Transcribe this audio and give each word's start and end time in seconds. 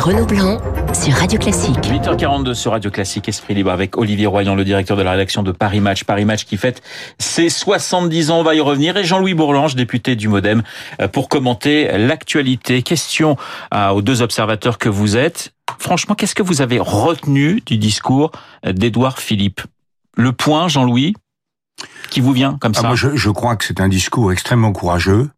Renaud 0.00 0.24
Blanc 0.24 0.58
sur 0.94 1.12
Radio 1.12 1.38
Classique. 1.38 1.76
8h42 1.76 2.54
sur 2.54 2.72
Radio 2.72 2.90
Classique, 2.90 3.28
Esprit 3.28 3.54
Libre 3.54 3.70
avec 3.70 3.98
Olivier 3.98 4.26
Royan, 4.26 4.54
le 4.54 4.64
directeur 4.64 4.96
de 4.96 5.02
la 5.02 5.10
rédaction 5.10 5.42
de 5.42 5.52
Paris 5.52 5.80
Match. 5.80 6.04
Paris 6.04 6.24
Match 6.24 6.46
qui 6.46 6.56
fête 6.56 6.80
ses 7.18 7.50
70 7.50 8.30
ans, 8.30 8.40
on 8.40 8.42
va 8.42 8.54
y 8.54 8.60
revenir. 8.60 8.96
Et 8.96 9.04
Jean-Louis 9.04 9.34
Bourlange, 9.34 9.74
député 9.74 10.16
du 10.16 10.28
Modem, 10.28 10.62
euh, 11.02 11.08
pour 11.08 11.28
commenter 11.28 11.98
l'actualité. 11.98 12.82
Question 12.82 13.36
aux 13.92 14.00
deux 14.00 14.22
observateurs 14.22 14.78
que 14.78 14.88
vous 14.88 15.18
êtes. 15.18 15.52
Franchement, 15.78 16.14
qu'est-ce 16.14 16.34
que 16.34 16.42
vous 16.42 16.62
avez 16.62 16.78
retenu 16.80 17.60
du 17.66 17.76
discours 17.76 18.32
d'Édouard 18.64 19.18
Philippe? 19.18 19.60
Le 20.16 20.32
point, 20.32 20.68
Jean-Louis, 20.68 21.14
qui 22.08 22.20
vous 22.20 22.32
vient 22.32 22.56
comme 22.58 22.72
ah, 22.76 22.80
ça? 22.80 22.86
moi, 22.86 22.96
je, 22.96 23.16
je 23.16 23.30
crois 23.30 23.56
que 23.56 23.66
c'est 23.66 23.80
un 23.80 23.88
discours 23.88 24.32
extrêmement 24.32 24.72
courageux 24.72 25.28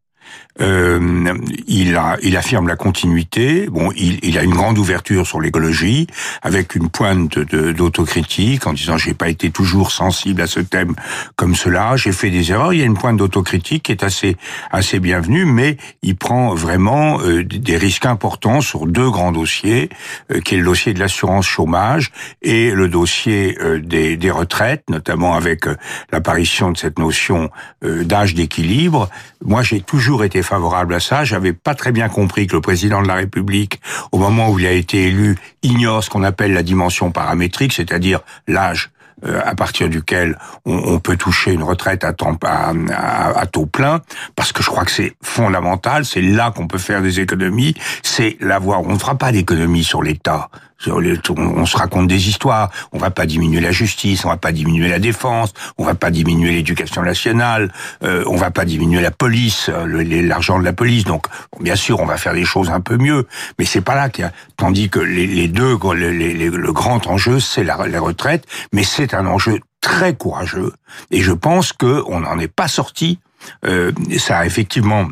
euh, 0.60 1.34
il, 1.66 1.96
a, 1.96 2.18
il 2.22 2.36
affirme 2.36 2.68
la 2.68 2.76
continuité. 2.76 3.68
Bon, 3.70 3.90
il, 3.96 4.18
il 4.22 4.38
a 4.38 4.42
une 4.42 4.52
grande 4.52 4.78
ouverture 4.78 5.26
sur 5.26 5.40
l'écologie, 5.40 6.06
avec 6.42 6.74
une 6.74 6.90
pointe 6.90 7.38
d'autocritique 7.38 8.66
en 8.66 8.74
disant 8.74 8.98
j'ai 8.98 9.14
pas 9.14 9.28
été 9.28 9.50
toujours 9.50 9.90
sensible 9.90 10.42
à 10.42 10.46
ce 10.46 10.60
thème 10.60 10.94
comme 11.36 11.54
cela, 11.54 11.96
j'ai 11.96 12.12
fait 12.12 12.30
des 12.30 12.52
erreurs. 12.52 12.74
Il 12.74 12.80
y 12.80 12.82
a 12.82 12.86
une 12.86 12.98
pointe 12.98 13.16
d'autocritique 13.16 13.84
qui 13.84 13.92
est 13.92 14.02
assez 14.02 14.36
assez 14.70 15.00
bienvenue, 15.00 15.46
mais 15.46 15.78
il 16.02 16.16
prend 16.16 16.54
vraiment 16.54 17.20
euh, 17.20 17.44
des 17.44 17.76
risques 17.76 18.06
importants 18.06 18.60
sur 18.60 18.86
deux 18.86 19.10
grands 19.10 19.32
dossiers, 19.32 19.88
euh, 20.30 20.40
qui 20.40 20.54
est 20.54 20.58
le 20.58 20.64
dossier 20.64 20.92
de 20.92 21.00
l'assurance 21.00 21.46
chômage 21.46 22.12
et 22.42 22.72
le 22.72 22.88
dossier 22.88 23.56
des, 23.82 24.16
des, 24.16 24.30
retraites, 24.30 24.84
notamment 24.88 25.34
avec 25.34 25.64
l'apparition 26.10 26.72
de 26.72 26.76
cette 26.76 26.98
notion 26.98 27.50
d'âge 27.82 28.34
d'équilibre. 28.34 29.08
Moi, 29.44 29.62
j'ai 29.62 29.80
toujours 29.80 30.21
été 30.24 30.42
favorable 30.42 30.94
à 30.94 31.00
ça. 31.00 31.24
J'avais 31.24 31.52
pas 31.52 31.74
très 31.74 31.92
bien 31.92 32.08
compris 32.08 32.46
que 32.46 32.54
le 32.54 32.60
président 32.60 33.02
de 33.02 33.08
la 33.08 33.14
République, 33.14 33.80
au 34.12 34.18
moment 34.18 34.50
où 34.50 34.58
il 34.58 34.66
a 34.66 34.72
été 34.72 35.04
élu, 35.04 35.36
ignore 35.62 36.02
ce 36.04 36.10
qu'on 36.10 36.22
appelle 36.22 36.52
la 36.52 36.62
dimension 36.62 37.10
paramétrique, 37.10 37.72
c'est-à-dire 37.72 38.20
l'âge 38.46 38.90
euh, 39.24 39.40
à 39.44 39.54
partir 39.54 39.88
duquel 39.88 40.36
on, 40.64 40.98
peut 40.98 41.16
toucher 41.16 41.52
une 41.52 41.62
retraite 41.62 42.02
à, 42.02 42.12
temps, 42.12 42.36
à, 42.42 43.46
taux 43.46 43.66
plein, 43.66 44.00
parce 44.34 44.50
que 44.52 44.64
je 44.64 44.68
crois 44.68 44.84
que 44.84 44.90
c'est 44.90 45.14
fondamental, 45.22 46.04
c'est 46.04 46.22
là 46.22 46.50
qu'on 46.50 46.66
peut 46.66 46.78
faire 46.78 47.02
des 47.02 47.20
économies, 47.20 47.74
c'est 48.02 48.36
l'avoir. 48.40 48.80
On 48.82 48.94
ne 48.94 48.98
fera 48.98 49.16
pas 49.16 49.30
d'économies 49.30 49.84
sur 49.84 50.02
l'État 50.02 50.48
on 50.88 51.66
se 51.66 51.76
raconte 51.76 52.08
des 52.08 52.28
histoires. 52.28 52.70
On 52.92 52.98
va 52.98 53.10
pas 53.10 53.26
diminuer 53.26 53.60
la 53.60 53.72
justice, 53.72 54.24
on 54.24 54.28
va 54.28 54.36
pas 54.36 54.52
diminuer 54.52 54.88
la 54.88 54.98
défense, 54.98 55.52
on 55.78 55.84
va 55.84 55.94
pas 55.94 56.10
diminuer 56.10 56.52
l'éducation 56.52 57.02
nationale, 57.02 57.72
euh, 58.02 58.24
on 58.26 58.36
va 58.36 58.50
pas 58.50 58.64
diminuer 58.64 59.00
la 59.00 59.10
police, 59.10 59.68
euh, 59.68 60.22
l'argent 60.22 60.58
de 60.58 60.64
la 60.64 60.72
police. 60.72 61.04
Donc, 61.04 61.26
bien 61.60 61.76
sûr, 61.76 62.00
on 62.00 62.06
va 62.06 62.16
faire 62.16 62.34
des 62.34 62.44
choses 62.44 62.70
un 62.70 62.80
peu 62.80 62.96
mieux, 62.96 63.26
mais 63.58 63.64
c'est 63.64 63.80
pas 63.80 63.94
là 63.94 64.08
qu'il 64.08 64.24
y 64.24 64.26
a. 64.26 64.32
Tandis 64.56 64.90
que 64.90 65.00
les, 65.00 65.48
deux, 65.48 65.76
le 65.82 66.72
grand 66.72 67.06
enjeu, 67.06 67.40
c'est 67.40 67.64
la, 67.64 67.86
la 67.86 68.00
retraite, 68.00 68.46
mais 68.72 68.84
c'est 68.84 69.14
un 69.14 69.26
enjeu 69.26 69.60
très 69.80 70.14
courageux. 70.14 70.72
Et 71.10 71.20
je 71.20 71.32
pense 71.32 71.72
que 71.74 72.02
on 72.06 72.20
n'en 72.20 72.38
est 72.38 72.48
pas 72.48 72.68
sorti. 72.68 73.18
Euh, 73.64 73.92
ça 74.18 74.38
a 74.38 74.46
effectivement 74.46 75.08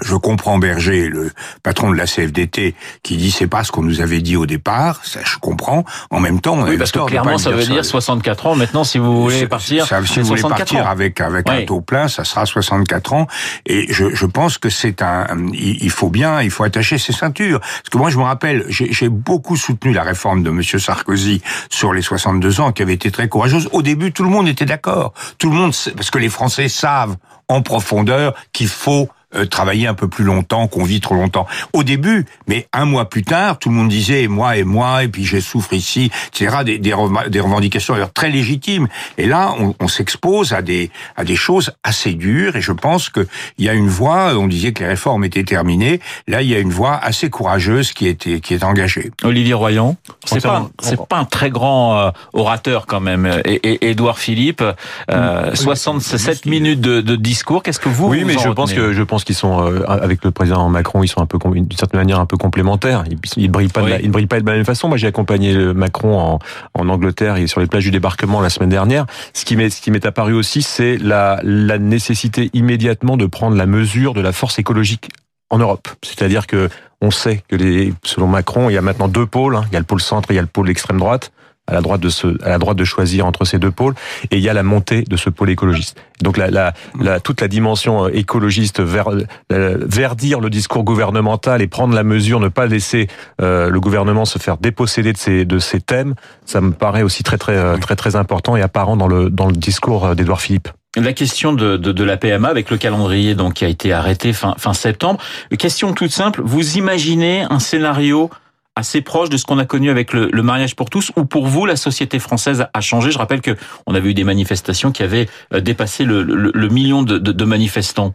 je 0.00 0.14
comprends 0.16 0.58
Berger, 0.58 1.08
le 1.08 1.30
patron 1.62 1.90
de 1.90 1.96
la 1.96 2.06
CFDT, 2.06 2.74
qui 3.02 3.16
dit 3.16 3.30
c'est 3.30 3.46
pas 3.46 3.62
ce 3.62 3.70
qu'on 3.70 3.82
nous 3.82 4.00
avait 4.00 4.20
dit 4.20 4.36
au 4.36 4.46
départ. 4.46 5.04
Ça, 5.04 5.20
je 5.22 5.36
comprends. 5.38 5.84
En 6.10 6.20
même 6.20 6.40
temps, 6.40 6.54
on 6.54 6.66
oui, 6.66 6.78
parce 6.78 6.92
que 6.92 6.98
clairement, 7.06 7.38
ça 7.38 7.50
veut 7.50 7.64
dire 7.64 7.84
64 7.84 8.46
ans. 8.46 8.56
Maintenant, 8.56 8.84
si 8.84 8.98
vous 8.98 9.22
voulez 9.22 9.46
partir, 9.46 9.86
ça, 9.86 10.04
si 10.04 10.20
vous 10.20 10.26
voulez 10.26 10.42
partir 10.42 10.88
avec 10.88 11.20
avec 11.20 11.48
un 11.48 11.64
taux 11.64 11.80
plein, 11.80 12.08
ça 12.08 12.24
sera 12.24 12.46
64 12.46 13.12
ans. 13.12 13.26
Et 13.66 13.92
je, 13.92 14.14
je 14.14 14.26
pense 14.26 14.58
que 14.58 14.70
c'est 14.70 15.02
un, 15.02 15.26
il 15.52 15.90
faut 15.90 16.08
bien, 16.08 16.40
il 16.40 16.50
faut 16.50 16.64
attacher 16.64 16.98
ses 16.98 17.12
ceintures. 17.12 17.60
Parce 17.60 17.90
que 17.90 17.98
moi, 17.98 18.10
je 18.10 18.18
me 18.18 18.24
rappelle, 18.24 18.64
j'ai 18.68 19.08
beaucoup 19.08 19.56
soutenu 19.56 19.92
la 19.92 20.02
réforme 20.02 20.42
de 20.42 20.50
Monsieur 20.50 20.78
Sarkozy 20.78 21.42
sur 21.70 21.92
les 21.92 22.02
62 22.02 22.60
ans, 22.60 22.72
qui 22.72 22.82
avait 22.82 22.94
été 22.94 23.10
très 23.10 23.28
courageuse. 23.28 23.68
Au 23.72 23.82
début, 23.82 24.12
tout 24.12 24.24
le 24.24 24.30
monde 24.30 24.48
était 24.48 24.64
d'accord. 24.64 25.12
Tout 25.38 25.50
le 25.50 25.56
monde, 25.56 25.72
parce 25.96 26.10
que 26.10 26.18
les 26.18 26.28
Français 26.28 26.68
savent 26.68 27.16
en 27.48 27.62
profondeur 27.62 28.34
qu'il 28.52 28.68
faut 28.68 29.08
euh, 29.34 29.46
travailler 29.46 29.86
un 29.86 29.94
peu 29.94 30.08
plus 30.08 30.24
longtemps, 30.24 30.68
qu'on 30.68 30.84
vit 30.84 31.00
trop 31.00 31.14
longtemps. 31.14 31.46
Au 31.72 31.82
début, 31.82 32.26
mais 32.46 32.66
un 32.72 32.84
mois 32.84 33.08
plus 33.08 33.22
tard, 33.24 33.58
tout 33.58 33.68
le 33.68 33.74
monde 33.74 33.88
disait 33.88 34.28
moi 34.28 34.56
et 34.56 34.64
moi, 34.64 35.04
et 35.04 35.08
puis 35.08 35.24
je 35.24 35.40
souffre 35.40 35.72
ici, 35.72 36.10
etc. 36.28 36.58
Des, 36.64 36.78
des, 36.78 36.94
des 37.28 37.40
revendications 37.40 37.94
très 38.14 38.30
légitimes. 38.30 38.88
Et 39.18 39.26
là, 39.26 39.54
on, 39.58 39.74
on 39.80 39.88
s'expose 39.88 40.52
à 40.52 40.62
des 40.62 40.90
à 41.16 41.24
des 41.24 41.36
choses 41.36 41.72
assez 41.82 42.14
dures. 42.14 42.56
Et 42.56 42.60
je 42.60 42.72
pense 42.72 43.08
que 43.08 43.26
il 43.58 43.64
y 43.64 43.68
a 43.68 43.74
une 43.74 43.88
voie. 43.88 44.34
On 44.36 44.48
disait 44.48 44.72
que 44.72 44.82
les 44.82 44.88
réformes 44.88 45.24
étaient 45.24 45.44
terminées. 45.44 46.00
Là, 46.28 46.42
il 46.42 46.48
y 46.48 46.54
a 46.54 46.58
une 46.58 46.70
voie 46.70 46.96
assez 46.96 47.30
courageuse 47.30 47.92
qui 47.92 48.08
est 48.08 48.40
qui 48.40 48.54
est 48.54 48.64
engagée. 48.64 49.10
Olivier 49.22 49.54
Royan, 49.54 49.96
c'est 50.24 50.42
pas 50.42 50.68
c'est 50.80 51.00
pas 51.06 51.18
un 51.18 51.24
très 51.24 51.50
grand 51.50 51.98
euh, 51.98 52.10
orateur 52.32 52.86
quand 52.86 53.00
même. 53.00 53.40
Et, 53.44 53.90
Édouard 53.90 54.18
Philippe, 54.18 54.62
euh, 55.10 55.54
67 55.54 56.46
minutes 56.46 56.80
de, 56.80 57.00
de 57.00 57.16
discours. 57.16 57.62
Qu'est-ce 57.62 57.80
que 57.80 57.88
vous 57.88 58.08
Oui, 58.08 58.24
mais 58.24 58.36
je 58.38 58.48
pense 58.48 58.72
que 58.72 58.92
je 58.92 59.02
pense 59.02 59.21
qu'ils 59.24 59.34
sont 59.34 59.66
euh, 59.66 59.84
avec 59.86 60.24
le 60.24 60.30
président 60.30 60.68
Macron, 60.68 61.02
ils 61.02 61.08
sont 61.08 61.20
un 61.20 61.26
peu 61.26 61.38
d'une 61.50 61.70
certaine 61.72 62.00
manière 62.00 62.20
un 62.20 62.26
peu 62.26 62.36
complémentaires. 62.36 63.04
Ils, 63.10 63.18
ils 63.36 63.50
brillent 63.50 63.68
pas, 63.68 63.82
de 63.82 63.88
la, 63.88 64.00
ils 64.00 64.10
brillent 64.10 64.26
pas 64.26 64.40
de 64.40 64.46
la 64.46 64.56
même 64.56 64.64
façon. 64.64 64.88
Moi, 64.88 64.96
j'ai 64.96 65.06
accompagné 65.06 65.56
Macron 65.74 66.18
en, 66.18 66.38
en 66.74 66.88
Angleterre 66.88 67.36
et 67.36 67.46
sur 67.46 67.60
les 67.60 67.66
plages 67.66 67.84
du 67.84 67.90
débarquement 67.90 68.40
la 68.40 68.50
semaine 68.50 68.70
dernière. 68.70 69.06
Ce 69.34 69.44
qui 69.44 69.56
m'est 69.56 69.70
ce 69.70 69.80
qui 69.80 69.90
m'est 69.90 70.04
apparu 70.06 70.34
aussi, 70.34 70.62
c'est 70.62 70.98
la, 70.98 71.40
la 71.42 71.78
nécessité 71.78 72.50
immédiatement 72.52 73.16
de 73.16 73.26
prendre 73.26 73.56
la 73.56 73.66
mesure 73.66 74.14
de 74.14 74.20
la 74.20 74.32
force 74.32 74.58
écologique 74.58 75.08
en 75.50 75.58
Europe. 75.58 75.88
C'est-à-dire 76.02 76.46
que 76.46 76.68
on 77.00 77.10
sait 77.10 77.42
que 77.48 77.56
les, 77.56 77.92
selon 78.04 78.28
Macron, 78.28 78.70
il 78.70 78.74
y 78.74 78.78
a 78.78 78.82
maintenant 78.82 79.08
deux 79.08 79.26
pôles. 79.26 79.56
Hein. 79.56 79.64
Il 79.68 79.74
y 79.74 79.76
a 79.76 79.80
le 79.80 79.84
pôle 79.84 80.00
centre 80.00 80.30
et 80.30 80.34
il 80.34 80.36
y 80.36 80.38
a 80.38 80.42
le 80.42 80.48
pôle 80.48 80.70
extrême 80.70 80.98
droite 80.98 81.32
à 81.68 81.74
la 81.74 81.80
droite 81.80 82.00
de 82.00 82.08
ce, 82.08 82.42
à 82.44 82.48
la 82.48 82.58
droite 82.58 82.76
de 82.76 82.84
choisir 82.84 83.24
entre 83.24 83.44
ces 83.44 83.58
deux 83.58 83.70
pôles, 83.70 83.94
et 84.30 84.36
il 84.36 84.42
y 84.42 84.48
a 84.48 84.52
la 84.52 84.62
montée 84.62 85.02
de 85.02 85.16
ce 85.16 85.30
pôle 85.30 85.50
écologiste. 85.50 85.96
Donc 86.20 86.36
la, 86.36 86.50
la, 86.50 86.74
la 87.00 87.20
toute 87.20 87.40
la 87.40 87.48
dimension 87.48 88.06
euh, 88.06 88.10
écologiste 88.12 88.80
vers, 88.80 89.08
euh, 89.08 89.78
verdir 89.80 90.40
le 90.40 90.50
discours 90.50 90.82
gouvernemental 90.82 91.62
et 91.62 91.68
prendre 91.68 91.94
la 91.94 92.02
mesure, 92.02 92.40
ne 92.40 92.48
pas 92.48 92.66
laisser 92.66 93.08
euh, 93.40 93.70
le 93.70 93.80
gouvernement 93.80 94.24
se 94.24 94.38
faire 94.38 94.58
déposséder 94.58 95.12
de 95.12 95.18
ces 95.18 95.44
de 95.44 95.58
ces 95.58 95.80
thèmes, 95.80 96.14
ça 96.46 96.60
me 96.60 96.72
paraît 96.72 97.02
aussi 97.02 97.22
très 97.22 97.38
très 97.38 97.78
très 97.78 97.96
très 97.96 98.16
important 98.16 98.56
et 98.56 98.62
apparent 98.62 98.96
dans 98.96 99.08
le 99.08 99.30
dans 99.30 99.46
le 99.46 99.52
discours 99.52 100.14
d'Édouard 100.14 100.40
Philippe. 100.40 100.68
La 100.94 101.14
question 101.14 101.54
de, 101.54 101.78
de, 101.78 101.90
de, 101.90 102.04
la 102.04 102.18
PMA 102.18 102.48
avec 102.48 102.70
le 102.70 102.76
calendrier 102.76 103.34
donc 103.34 103.54
qui 103.54 103.64
a 103.64 103.68
été 103.68 103.94
arrêté 103.94 104.34
fin, 104.34 104.54
fin 104.58 104.74
septembre. 104.74 105.20
Question 105.58 105.94
toute 105.94 106.10
simple, 106.10 106.42
vous 106.44 106.76
imaginez 106.76 107.46
un 107.48 107.60
scénario 107.60 108.28
assez 108.76 109.02
proche 109.02 109.28
de 109.28 109.36
ce 109.36 109.44
qu'on 109.44 109.58
a 109.58 109.66
connu 109.66 109.90
avec 109.90 110.12
le, 110.12 110.30
mariage 110.42 110.76
pour 110.76 110.90
tous, 110.90 111.12
ou 111.16 111.24
pour 111.24 111.46
vous, 111.46 111.66
la 111.66 111.76
société 111.76 112.18
française 112.18 112.66
a 112.72 112.80
changé 112.80 113.10
Je 113.10 113.18
rappelle 113.18 113.40
que 113.40 113.56
on 113.86 113.94
avait 113.94 114.10
eu 114.10 114.14
des 114.14 114.24
manifestations 114.24 114.92
qui 114.92 115.02
avaient 115.02 115.28
euh, 115.52 115.60
dépassé 115.60 116.04
le, 116.04 116.68
million 116.68 117.02
de, 117.02 117.44
manifestants. 117.44 118.14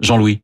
Jean-Louis 0.00 0.40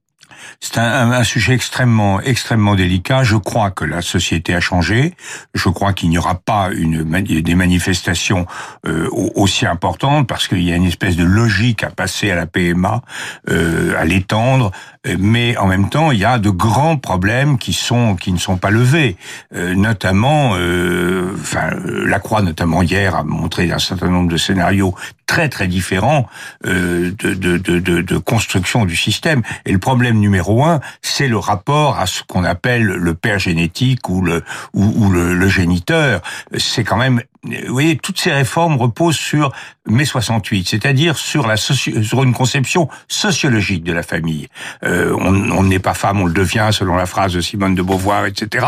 c'est 0.61 0.79
un, 0.79 1.13
un, 1.13 1.25
sujet 1.25 1.55
extrêmement, 1.55 2.21
extrêmement 2.21 2.75
délicat. 2.75 3.23
Je 3.23 3.37
crois 3.37 3.71
que 3.71 3.85
la 3.85 4.03
société 4.03 4.55
a 4.55 4.61
changé. 4.61 5.15
Je 5.55 5.69
crois 5.69 5.93
qu'il 5.93 6.11
n'y 6.11 6.19
aura 6.19 6.35
pas 6.35 6.71
une, 6.73 7.05
des 7.23 7.55
manifestations 7.55 8.47
euh, 8.87 9.09
aussi 9.11 9.67
importantes 9.67 10.27
parce 10.27 10.49
qu'il 10.49 10.63
y 10.63 10.73
a 10.73 10.77
une 10.77 10.85
espèce 10.85 11.17
de 11.17 11.25
logique 11.25 11.85
à 11.85 11.91
passer 11.91 12.31
à 12.31 12.37
la 12.37 12.47
PMA, 12.47 13.03
euh, 13.49 13.95
à 13.99 14.05
l'étendre. 14.05 14.71
Mais 15.19 15.57
en 15.57 15.67
même 15.67 15.89
temps, 15.89 16.11
il 16.11 16.19
y 16.19 16.27
a 16.27 16.39
de 16.39 16.51
grands 16.51 16.99
problèmes 16.99 17.57
qui 17.57 17.73
sont 17.73 18.17
qui 18.17 18.33
ne 18.33 18.39
sont 18.39 18.59
pas 18.59 18.69
levés, 18.69 19.17
euh, 19.55 19.75
notamment, 19.75 20.53
euh, 20.57 21.35
enfin, 21.41 21.71
la 21.87 22.19
Croix 22.19 22.43
notamment 22.43 22.83
hier 22.83 23.17
a 23.17 23.25
montré 23.25 23.73
un 23.73 23.79
certain 23.79 24.09
nombre 24.09 24.31
de 24.31 24.37
scénarios 24.37 24.95
très 25.25 25.49
très 25.49 25.69
différents 25.69 26.29
euh, 26.67 27.13
de, 27.19 27.33
de, 27.33 27.57
de, 27.57 27.79
de, 27.79 28.19
construction 28.19 28.85
du 28.85 28.95
système. 28.95 29.43
Et 29.65 29.73
le 29.73 29.79
problème 29.79 30.19
numéro 30.19 30.65
un, 30.65 30.81
c'est 31.01 31.29
le 31.29 31.39
rapport 31.39 31.99
à 31.99 32.07
ce 32.07 32.23
qu'on 32.23 32.45
appelle 32.45 32.85
le 32.85 33.15
père 33.15 33.39
génétique 33.39 34.07
ou 34.11 34.21
le 34.21 34.43
ou, 34.75 35.09
le, 35.09 35.35
le 35.35 35.49
géniteur. 35.49 36.21
C'est 36.59 36.85
quand 36.85 36.99
même 36.99 37.23
vous 37.45 37.73
voyez, 37.73 37.97
toutes 37.97 38.21
ces 38.21 38.33
réformes 38.33 38.77
reposent 38.77 39.17
sur 39.17 39.53
mai 39.87 40.05
68, 40.05 40.69
c'est-à-dire 40.69 41.17
sur 41.17 41.51
sur 41.57 42.23
une 42.23 42.35
conception 42.35 42.89
sociologique 43.09 43.83
de 43.83 43.93
la 43.93 44.03
famille. 44.03 44.49
Euh, 44.85 45.17
on 45.19 45.63
n'est 45.63 45.79
pas 45.79 45.95
femme, 45.95 46.21
on 46.21 46.27
le 46.27 46.33
devient, 46.33 46.69
selon 46.71 46.97
la 46.97 47.07
phrase 47.07 47.33
de 47.33 47.41
Simone 47.41 47.75
de 47.75 47.83
Beauvoir, 47.83 48.27
etc. 48.27 48.67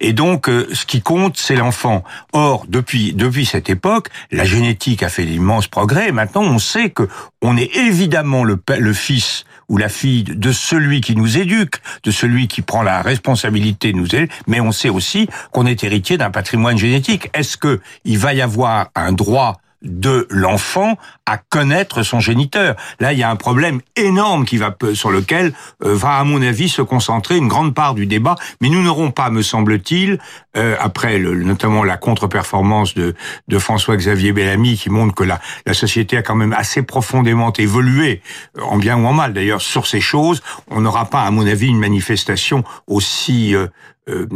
Et 0.00 0.12
donc, 0.12 0.48
euh, 0.48 0.68
ce 0.72 0.86
qui 0.86 1.02
compte, 1.02 1.36
c'est 1.36 1.56
l'enfant. 1.56 2.04
Or, 2.32 2.64
depuis 2.68 3.12
depuis 3.12 3.44
cette 3.44 3.68
époque, 3.68 4.08
la 4.30 4.44
génétique 4.44 5.02
a 5.02 5.08
fait 5.08 5.24
d'immenses 5.24 5.66
progrès. 5.66 6.12
Maintenant, 6.12 6.42
on 6.42 6.58
sait 6.58 6.90
que 6.90 7.08
on 7.42 7.56
est 7.56 7.76
évidemment 7.76 8.44
le, 8.44 8.60
le 8.78 8.92
fils 8.92 9.44
ou 9.72 9.78
la 9.78 9.88
fille 9.88 10.22
de 10.24 10.52
celui 10.52 11.00
qui 11.00 11.16
nous 11.16 11.38
éduque, 11.38 11.76
de 12.04 12.10
celui 12.10 12.46
qui 12.46 12.60
prend 12.60 12.82
la 12.82 13.00
responsabilité 13.00 13.92
de 13.92 13.96
nous 13.96 14.14
élever, 14.14 14.28
mais 14.46 14.60
on 14.60 14.70
sait 14.70 14.90
aussi 14.90 15.28
qu'on 15.50 15.64
est 15.64 15.82
héritier 15.82 16.18
d'un 16.18 16.30
patrimoine 16.30 16.76
génétique. 16.76 17.30
Est-ce 17.32 17.56
que 17.56 17.80
il 18.04 18.18
va 18.18 18.34
y 18.34 18.42
avoir 18.42 18.90
un 18.94 19.12
droit 19.12 19.61
de 19.82 20.26
l'enfant 20.30 20.96
à 21.26 21.38
connaître 21.38 22.02
son 22.02 22.20
géniteur. 22.20 22.76
Là, 23.00 23.12
il 23.12 23.18
y 23.18 23.22
a 23.22 23.30
un 23.30 23.36
problème 23.36 23.80
énorme 23.96 24.44
qui 24.44 24.56
va 24.56 24.74
sur 24.94 25.10
lequel 25.10 25.52
euh, 25.84 25.94
va, 25.94 26.18
à 26.18 26.24
mon 26.24 26.42
avis, 26.42 26.68
se 26.68 26.82
concentrer 26.82 27.36
une 27.36 27.48
grande 27.48 27.74
part 27.74 27.94
du 27.94 28.06
débat. 28.06 28.36
Mais 28.60 28.68
nous 28.68 28.82
n'aurons 28.82 29.10
pas, 29.10 29.30
me 29.30 29.42
semble-t-il, 29.42 30.18
euh, 30.56 30.76
après 30.80 31.18
le, 31.18 31.34
notamment 31.34 31.84
la 31.84 31.96
contre-performance 31.96 32.94
de, 32.94 33.14
de 33.48 33.58
François-Xavier 33.58 34.32
Bellamy, 34.32 34.76
qui 34.76 34.90
montre 34.90 35.14
que 35.14 35.24
la, 35.24 35.40
la 35.66 35.74
société 35.74 36.16
a 36.16 36.22
quand 36.22 36.36
même 36.36 36.52
assez 36.52 36.82
profondément 36.82 37.52
évolué, 37.52 38.22
en 38.60 38.78
bien 38.78 38.96
ou 38.96 39.06
en 39.06 39.12
mal 39.12 39.32
d'ailleurs, 39.32 39.62
sur 39.62 39.86
ces 39.86 40.00
choses. 40.00 40.42
On 40.68 40.80
n'aura 40.80 41.06
pas, 41.06 41.22
à 41.22 41.30
mon 41.30 41.46
avis, 41.46 41.68
une 41.68 41.78
manifestation 41.78 42.64
aussi 42.86 43.54
euh, 43.54 43.66
euh, 44.08 44.26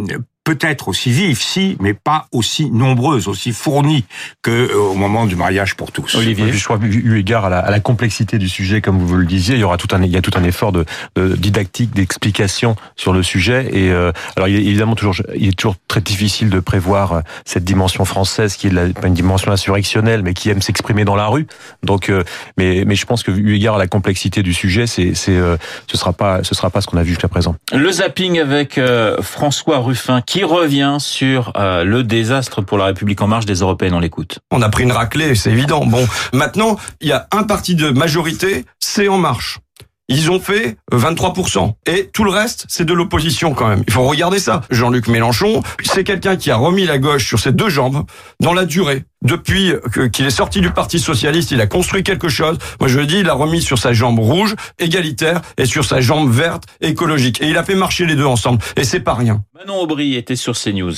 peut-être 0.47 0.87
aussi 0.87 1.11
vive, 1.11 1.43
si, 1.43 1.77
mais 1.81 1.93
pas 1.93 2.29
aussi 2.31 2.71
nombreuse, 2.71 3.27
aussi 3.27 3.51
fournie 3.51 4.05
que 4.43 4.53
euh, 4.53 4.77
au 4.77 4.95
moment 4.95 5.27
du 5.27 5.35
mariage 5.35 5.75
pour 5.75 5.91
tous. 5.91 6.15
Olivier, 6.15 6.53
je 6.53 6.65
crois 6.65 6.79
eu 6.81 7.19
égard 7.19 7.47
à 7.47 7.51
la, 7.51 7.59
à 7.59 7.71
la, 7.73 7.81
complexité 7.81 8.39
du 8.39 8.49
sujet, 8.49 8.81
comme 8.81 8.97
vous 8.97 9.17
le 9.17 9.27
disiez, 9.27 9.57
il 9.57 9.61
y 9.61 9.65
aura 9.65 9.77
tout 9.77 9.89
un, 9.91 10.01
il 10.05 10.11
y 10.13 10.17
a 10.17 10.23
tout 10.23 10.31
un 10.37 10.45
effort 10.45 10.71
de, 10.71 10.85
de 11.17 11.35
didactique, 11.35 11.93
d'explication 11.93 12.77
sur 12.95 13.13
le 13.13 13.25
sujet. 13.25 13.71
Et 13.73 13.91
euh, 13.91 14.13
alors, 14.37 14.47
il 14.47 14.55
est 14.55 14.63
évidemment 14.63 14.95
toujours, 14.95 15.17
il 15.35 15.49
est 15.49 15.59
toujours 15.59 15.75
très 15.89 16.01
difficile 16.01 16.49
de 16.49 16.61
prévoir 16.61 17.13
euh, 17.13 17.21
cette 17.45 17.65
dimension 17.65 18.05
française 18.05 18.55
qui 18.55 18.69
est 18.69 18.73
la, 18.73 18.89
pas 18.91 19.09
une 19.09 19.15
dimension 19.15 19.51
insurrectionnelle, 19.51 20.23
mais 20.23 20.33
qui 20.33 20.49
aime 20.51 20.63
s'exprimer 20.63 21.05
dans 21.05 21.17
la 21.17 21.27
rue. 21.27 21.49
Donc, 21.83 22.13
mais, 22.57 22.85
mais 22.87 22.95
je 22.95 23.05
pense 23.05 23.25
que 23.25 23.33
eu 23.33 23.57
égard 23.57 23.75
à 23.75 23.79
la 23.79 23.89
complexité 23.89 24.45
du 24.45 24.55
sujet, 24.55 24.87
c'est, 24.87 25.15
c'est, 25.15 25.37
ce 25.89 25.97
sera 25.97 26.13
pas, 26.13 26.45
ce 26.45 26.55
sera 26.55 26.71
pas 26.71 26.81
ce 26.81 26.87
qu'on 26.87 26.99
a 26.99 27.03
vu 27.03 27.11
jusqu'à 27.11 27.29
présent. 27.29 27.57
Le 27.73 27.91
zapping 27.91 28.39
avec 28.39 28.81
François 29.21 29.79
Ruffin. 29.79 30.23
Qui 30.36 30.36
qui 30.37 30.45
revient 30.45 30.99
sur 31.01 31.51
euh, 31.57 31.83
le 31.83 32.05
désastre 32.05 32.61
pour 32.61 32.77
la 32.77 32.85
République 32.85 33.23
en 33.23 33.27
marche 33.27 33.47
des 33.47 33.61
Européennes. 33.61 33.95
On 33.95 34.01
l'écoute. 34.01 34.39
On 34.51 34.61
a 34.61 34.69
pris 34.69 34.83
une 34.83 34.93
raclée, 34.93 35.35
c'est 35.35 35.51
évident. 35.51 35.87
Bon, 35.87 36.07
maintenant, 36.35 36.77
il 37.01 37.09
y 37.09 37.13
a 37.13 37.27
un 37.33 37.45
parti 37.45 37.75
de 37.75 37.89
majorité, 37.89 38.67
c'est 38.79 39.09
En 39.09 39.17
Marche. 39.17 39.61
Ils 40.09 40.31
ont 40.31 40.39
fait 40.39 40.77
23%. 40.93 41.75
Et 41.87 42.11
tout 42.13 42.23
le 42.23 42.31
reste, 42.31 42.65
c'est 42.69 42.85
de 42.85 42.95
l'opposition 42.95 43.55
quand 43.55 43.67
même. 43.67 43.83
Il 43.89 43.93
faut 43.93 44.05
regarder 44.05 44.39
ça. 44.39 44.63
Jean-Luc 44.71 45.09
Mélenchon, 45.09 45.63
c'est 45.83 46.05
quelqu'un 46.05 46.37
qui 46.37 46.51
a 46.53 46.57
remis 46.57 46.87
la 46.87 46.99
gauche 46.99 47.27
sur 47.27 47.41
ses 47.41 47.53
deux 47.53 47.69
jambes 47.69 48.05
dans 48.41 48.53
la 48.53 48.67
durée. 48.67 49.05
Depuis 49.23 49.73
qu'il 50.13 50.25
est 50.25 50.31
sorti 50.31 50.61
du 50.61 50.71
Parti 50.71 51.01
Socialiste, 51.01 51.51
il 51.51 51.61
a 51.61 51.67
construit 51.67 52.05
quelque 52.05 52.29
chose. 52.29 52.59
Moi, 52.79 52.89
je 52.89 53.01
dis, 53.01 53.19
il 53.19 53.29
a 53.29 53.35
remis 53.35 53.61
sur 53.61 53.79
sa 53.79 53.93
jambe 53.93 54.21
rouge, 54.21 54.55
égalitaire, 54.79 55.41
et 55.59 55.67
sur 55.67 55.85
sa 55.85 56.01
jambe 56.01 56.31
verte, 56.31 56.65
écologique. 56.81 57.43
Et 57.43 57.49
il 57.49 57.57
a 57.57 57.65
fait 57.65 57.75
marcher 57.75 58.07
les 58.07 58.15
deux 58.15 58.27
ensemble. 58.27 58.63
Et 58.77 58.85
c'est 58.85 59.01
pas 59.01 59.15
rien. 59.15 59.43
Manon 59.55 59.81
Aubry 59.81 60.15
était 60.15 60.37
sur 60.37 60.57
CNews. 60.57 60.95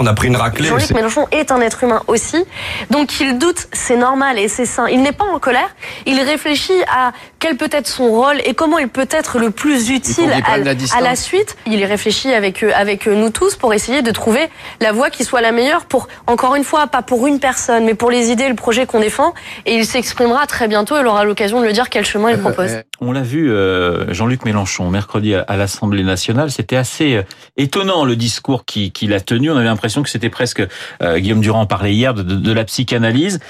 On 0.00 0.06
a 0.06 0.14
pris 0.14 0.28
une 0.28 0.36
raclée. 0.36 0.68
Jean-Luc 0.68 0.92
Mélenchon 0.92 1.26
est 1.32 1.50
un 1.50 1.60
être 1.60 1.82
humain 1.82 2.02
aussi. 2.06 2.44
Donc 2.88 3.18
il 3.18 3.36
doute, 3.36 3.66
c'est 3.72 3.96
normal 3.96 4.38
et 4.38 4.46
c'est 4.46 4.64
sain. 4.64 4.86
Il 4.86 5.02
n'est 5.02 5.10
pas 5.10 5.24
en 5.24 5.40
colère. 5.40 5.74
Il 6.06 6.20
réfléchit 6.20 6.80
à 6.86 7.10
quel 7.40 7.56
peut 7.56 7.68
être 7.72 7.88
son 7.88 8.08
rôle 8.08 8.40
et 8.44 8.54
comment 8.54 8.78
il 8.78 8.88
peut 8.88 9.08
être 9.10 9.40
le 9.40 9.50
plus 9.50 9.90
utile 9.90 10.30
à, 10.46 11.00
la 11.00 11.16
suite. 11.16 11.56
Il 11.66 11.80
y 11.80 11.84
réfléchit 11.84 12.32
avec, 12.32 12.62
euh, 12.62 12.70
avec 12.76 13.08
euh, 13.08 13.16
nous 13.16 13.30
tous 13.30 13.56
pour 13.56 13.74
essayer 13.74 14.02
de 14.02 14.12
trouver 14.12 14.48
la 14.80 14.92
voie 14.92 15.10
qui 15.10 15.24
soit 15.24 15.40
la 15.40 15.50
meilleure 15.50 15.84
pour, 15.84 16.06
encore 16.28 16.54
une 16.54 16.64
fois, 16.64 16.86
pas 16.86 17.02
pour 17.02 17.26
une 17.26 17.40
personne, 17.40 17.84
mais 17.84 17.94
pour 17.94 18.12
les 18.12 18.30
idées, 18.30 18.48
le 18.48 18.54
projet 18.54 18.86
qu'on 18.86 19.00
défend. 19.00 19.34
Et 19.66 19.74
il 19.74 19.84
s'exprimera 19.84 20.46
très 20.46 20.68
bientôt. 20.68 20.96
Il 20.96 21.06
aura 21.08 21.24
l'occasion 21.24 21.60
de 21.60 21.66
le 21.66 21.72
dire 21.72 21.90
quel 21.90 22.04
chemin 22.04 22.30
il 22.30 22.36
euh, 22.36 22.42
propose. 22.42 22.70
On 23.00 23.12
l'a 23.12 23.22
vu, 23.22 23.52
Jean-Luc 24.08 24.44
Mélenchon, 24.44 24.90
mercredi 24.90 25.34
à 25.34 25.56
l'Assemblée 25.56 26.02
nationale. 26.02 26.50
C'était 26.50 26.76
assez 26.76 27.22
étonnant 27.56 28.04
le 28.04 28.16
discours 28.16 28.64
qu'il 28.64 29.12
a 29.12 29.20
tenu. 29.20 29.50
On 29.50 29.56
avait 29.56 29.66
l'impression 29.66 30.02
que 30.02 30.08
c'était 30.08 30.30
presque, 30.30 30.66
euh, 31.02 31.18
Guillaume 31.18 31.40
Durand 31.40 31.66
parlait 31.66 31.94
hier 31.94 32.14
de, 32.14 32.22
de 32.22 32.52
la 32.52 32.64
psychanalyse. 32.64 33.40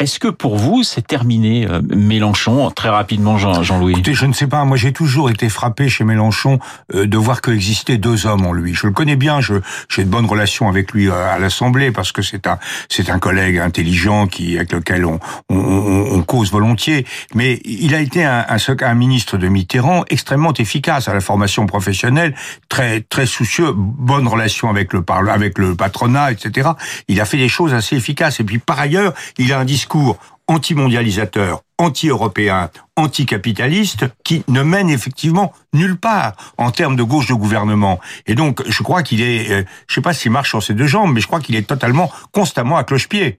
Est-ce 0.00 0.20
que 0.20 0.28
pour 0.28 0.56
vous, 0.56 0.84
c'est 0.84 1.04
terminé, 1.04 1.66
euh, 1.68 1.82
Mélenchon, 1.82 2.70
très 2.70 2.88
rapidement, 2.88 3.36
Jean-Louis 3.36 3.94
Écoutez, 3.94 4.14
je 4.14 4.26
ne 4.26 4.32
sais 4.32 4.46
pas. 4.46 4.64
Moi, 4.64 4.76
j'ai 4.76 4.92
toujours 4.92 5.28
été 5.28 5.48
frappé 5.48 5.88
chez 5.88 6.04
Mélenchon 6.04 6.60
euh, 6.94 7.08
de 7.08 7.16
voir 7.16 7.40
coexister 7.40 7.98
deux 7.98 8.24
hommes 8.24 8.46
en 8.46 8.52
lui. 8.52 8.74
Je 8.74 8.86
le 8.86 8.92
connais 8.92 9.16
bien. 9.16 9.40
Je 9.40 9.54
j'ai 9.88 10.04
de 10.04 10.08
bonnes 10.08 10.26
relations 10.26 10.68
avec 10.68 10.92
lui 10.92 11.08
euh, 11.08 11.34
à 11.34 11.40
l'Assemblée 11.40 11.90
parce 11.90 12.12
que 12.12 12.22
c'est 12.22 12.46
un 12.46 12.60
c'est 12.88 13.10
un 13.10 13.18
collègue 13.18 13.58
intelligent 13.58 14.28
qui 14.28 14.56
avec 14.56 14.70
lequel 14.70 15.04
on, 15.04 15.18
on, 15.48 15.56
on, 15.56 16.22
cause 16.22 16.52
volontiers. 16.52 17.04
Mais 17.34 17.60
il 17.64 17.92
a 17.92 18.00
été 18.00 18.24
un, 18.24 18.46
un, 18.48 18.56
un, 18.80 18.94
ministre 18.94 19.36
de 19.36 19.48
Mitterrand 19.48 20.04
extrêmement 20.10 20.52
efficace 20.52 21.08
à 21.08 21.14
la 21.14 21.20
formation 21.20 21.66
professionnelle, 21.66 22.36
très 22.68 23.00
très 23.00 23.26
soucieux, 23.26 23.72
bonne 23.74 24.28
relation 24.28 24.70
avec 24.70 24.92
le 24.92 25.04
avec 25.28 25.58
le 25.58 25.74
patronat, 25.74 26.30
etc. 26.30 26.68
Il 27.08 27.20
a 27.20 27.24
fait 27.24 27.38
des 27.38 27.48
choses 27.48 27.74
assez 27.74 27.96
efficaces. 27.96 28.38
Et 28.38 28.44
puis 28.44 28.58
par 28.58 28.78
ailleurs, 28.78 29.12
il 29.38 29.52
a 29.52 29.58
un 29.58 29.64
discours 29.64 29.87
discours 29.88 30.18
anti-mondialisateur, 30.48 31.62
anti-européen, 31.78 32.70
anticapitaliste 32.96 34.06
qui 34.22 34.44
ne 34.48 34.62
mène 34.62 34.90
effectivement 34.90 35.52
nulle 35.72 35.96
part 35.96 36.34
en 36.58 36.70
termes 36.70 36.96
de 36.96 37.02
gauche 37.02 37.28
de 37.28 37.34
gouvernement. 37.34 37.98
Et 38.26 38.34
donc, 38.34 38.62
je 38.68 38.82
crois 38.82 39.02
qu'il 39.02 39.22
est, 39.22 39.50
euh, 39.50 39.64
je 39.86 39.94
sais 39.94 40.00
pas 40.02 40.12
s'il 40.12 40.30
marche 40.30 40.50
sur 40.50 40.62
ses 40.62 40.74
deux 40.74 40.86
jambes, 40.86 41.12
mais 41.14 41.20
je 41.20 41.26
crois 41.26 41.40
qu'il 41.40 41.56
est 41.56 41.66
totalement, 41.66 42.10
constamment 42.32 42.76
à 42.76 42.84
cloche-pied. 42.84 43.38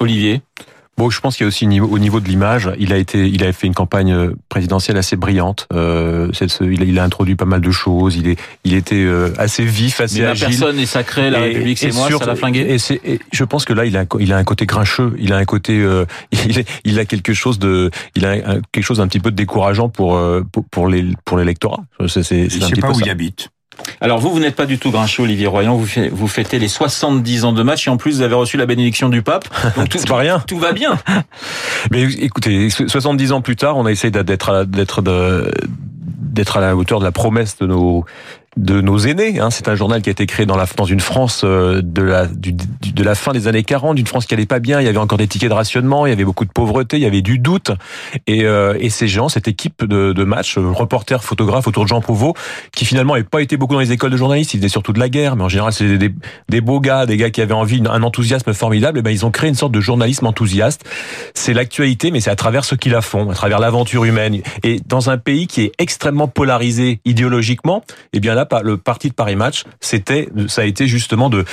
Olivier? 0.00 0.42
Bon, 0.98 1.10
je 1.10 1.20
pense 1.20 1.36
qu'il 1.36 1.44
y 1.44 1.46
a 1.46 1.48
aussi 1.48 1.66
au 1.78 1.98
niveau 1.98 2.20
de 2.20 2.28
l'image, 2.28 2.70
il 2.78 2.90
a 2.94 2.96
été, 2.96 3.28
il 3.28 3.44
a 3.44 3.52
fait 3.52 3.66
une 3.66 3.74
campagne 3.74 4.12
euh, 4.12 4.34
présidentielle 4.48 4.96
assez 4.96 5.16
brillante. 5.16 5.66
Euh, 5.74 6.30
il, 6.60 6.82
a, 6.82 6.84
il, 6.86 6.98
a, 6.98 7.04
introduit 7.04 7.36
pas 7.36 7.44
mal 7.44 7.60
de 7.60 7.70
choses. 7.70 8.16
Il 8.16 8.28
est, 8.28 8.40
il 8.64 8.72
était 8.72 8.94
euh, 8.94 9.30
assez 9.36 9.62
vif, 9.62 10.00
assez 10.00 10.20
Mais 10.20 10.26
agile. 10.26 10.48
personne 10.48 10.76
n'est 10.76 10.86
sacré. 10.86 11.28
La 11.28 11.40
République, 11.40 11.76
c'est 11.76 11.92
moi. 11.92 12.08
ça 12.10 12.24
l'a 12.24 12.34
flingué. 12.34 12.60
Et, 12.74 13.12
et, 13.12 13.20
je 13.30 13.44
pense 13.44 13.66
que 13.66 13.74
là, 13.74 13.84
il 13.84 13.94
a, 13.98 14.06
il 14.18 14.32
a 14.32 14.38
un 14.38 14.44
côté 14.44 14.64
grincheux. 14.64 15.14
Il 15.18 15.34
a 15.34 15.36
un 15.36 15.44
côté, 15.44 15.78
euh, 15.78 16.06
il, 16.32 16.64
il, 16.84 16.98
a 16.98 17.04
quelque 17.04 17.34
chose 17.34 17.58
de, 17.58 17.90
il 18.14 18.24
a 18.24 18.38
quelque 18.72 18.84
chose 18.84 18.98
d'un 18.98 19.08
petit 19.08 19.20
peu 19.20 19.30
décourageant 19.30 19.90
pour, 19.90 20.18
pour, 20.50 20.64
pour 20.64 20.88
les, 20.88 21.04
pour 21.26 21.36
l'électorat. 21.36 21.84
C'est, 22.06 22.22
c'est, 22.22 22.48
je 22.48 22.58
sais 22.58 22.80
pas 22.80 22.90
où 22.90 23.00
il 23.00 23.10
habite. 23.10 23.50
Alors 24.00 24.18
vous, 24.18 24.30
vous 24.30 24.40
n'êtes 24.40 24.56
pas 24.56 24.66
du 24.66 24.78
tout 24.78 24.90
grincheux, 24.90 25.22
Olivier 25.22 25.46
Royan. 25.46 25.76
Vous, 25.76 25.86
vous 26.12 26.28
fêtez 26.28 26.58
les 26.58 26.68
70 26.68 27.44
ans 27.44 27.52
de 27.52 27.62
match 27.62 27.86
et 27.86 27.90
en 27.90 27.96
plus 27.96 28.16
vous 28.16 28.22
avez 28.22 28.34
reçu 28.34 28.56
la 28.56 28.66
bénédiction 28.66 29.08
du 29.08 29.22
pape. 29.22 29.48
Donc 29.76 29.88
tout, 29.88 29.98
pas 30.00 30.16
rien. 30.16 30.40
Tout 30.46 30.58
va 30.58 30.72
bien. 30.72 30.98
Mais 31.90 32.02
écoutez, 32.02 32.68
70 32.70 33.32
ans 33.32 33.40
plus 33.40 33.56
tard, 33.56 33.76
on 33.76 33.86
a 33.86 33.90
essayé 33.90 34.10
d'être 34.10 34.64
d'être 34.64 35.02
d'être 35.02 36.56
à 36.56 36.60
la 36.60 36.76
hauteur 36.76 36.98
de 37.00 37.04
la 37.04 37.12
promesse 37.12 37.56
de 37.58 37.66
nos 37.66 38.04
de 38.56 38.80
nos 38.80 38.98
aînés. 38.98 39.38
Hein. 39.38 39.50
C'est 39.50 39.68
un 39.68 39.74
journal 39.74 40.00
qui 40.00 40.08
a 40.08 40.12
été 40.12 40.26
créé 40.26 40.46
dans, 40.46 40.56
la, 40.56 40.66
dans 40.76 40.84
une 40.84 41.00
France 41.00 41.42
euh, 41.44 41.82
de 41.82 42.02
la, 42.02 42.26
du, 42.26 42.52
de 42.52 43.02
la 43.02 43.14
fin 43.14 43.32
des 43.32 43.48
années 43.48 43.62
40, 43.62 43.96
d'une 43.96 44.06
France 44.06 44.26
qui 44.26 44.34
allait 44.34 44.46
pas 44.46 44.60
bien. 44.60 44.80
Il 44.80 44.86
y 44.86 44.88
avait 44.88 44.98
encore 44.98 45.18
des 45.18 45.28
tickets 45.28 45.50
de 45.50 45.54
rationnement, 45.54 46.06
il 46.06 46.10
y 46.10 46.12
avait 46.12 46.24
beaucoup 46.24 46.44
de 46.44 46.50
pauvreté, 46.50 46.96
il 46.96 47.02
y 47.02 47.06
avait 47.06 47.22
du 47.22 47.38
doute. 47.38 47.70
Et, 48.26 48.44
euh, 48.44 48.76
et 48.80 48.88
ces 48.88 49.08
gens, 49.08 49.28
cette 49.28 49.48
équipe 49.48 49.84
de, 49.84 50.12
de 50.12 50.24
match, 50.24 50.56
euh, 50.56 50.70
reporters, 50.70 51.22
photographes 51.22 51.68
autour 51.68 51.84
de 51.84 51.88
Jean 51.88 52.00
Prouveau, 52.00 52.34
qui 52.72 52.86
finalement 52.86 53.12
n'avaient 53.12 53.24
pas 53.24 53.42
été 53.42 53.56
beaucoup 53.56 53.74
dans 53.74 53.80
les 53.80 53.92
écoles 53.92 54.10
de 54.10 54.16
journalistes, 54.16 54.54
ils 54.54 54.58
étaient 54.58 54.68
surtout 54.68 54.94
de 54.94 55.00
la 55.00 55.10
guerre, 55.10 55.36
mais 55.36 55.44
en 55.44 55.48
général 55.48 55.72
c'était 55.72 55.98
des, 55.98 56.14
des, 56.48 56.60
beaux 56.60 56.80
gars, 56.80 57.04
des 57.04 57.18
gars 57.18 57.30
qui 57.30 57.42
avaient 57.42 57.52
envie, 57.52 57.82
un 57.88 58.02
enthousiasme 58.02 58.54
formidable. 58.54 58.98
Et 58.98 59.02
ben 59.02 59.10
ils 59.10 59.26
ont 59.26 59.30
créé 59.30 59.50
une 59.50 59.54
sorte 59.54 59.72
de 59.72 59.80
journalisme 59.80 60.26
enthousiaste. 60.26 60.82
C'est 61.34 61.52
l'actualité, 61.52 62.10
mais 62.10 62.20
c'est 62.20 62.30
à 62.30 62.36
travers 62.36 62.64
ce 62.64 62.74
qu'ils 62.74 62.92
la 62.92 63.02
font, 63.02 63.30
à 63.30 63.34
travers 63.34 63.58
l'aventure 63.58 64.04
humaine. 64.04 64.40
Et 64.62 64.80
dans 64.86 65.10
un 65.10 65.18
pays 65.18 65.46
qui 65.46 65.62
est 65.62 65.72
extrêmement 65.78 66.28
polarisé 66.28 67.00
idéologiquement, 67.04 67.82
et 68.12 68.18
eh 68.18 68.20
bien 68.20 68.34
là 68.34 68.45
le 68.62 68.76
parti 68.76 69.08
de 69.08 69.14
Paris 69.14 69.36
Match, 69.36 69.64
c'était, 69.80 70.28
ça 70.48 70.62
a 70.62 70.64
été 70.64 70.86
justement 70.86 71.30
de 71.30 71.44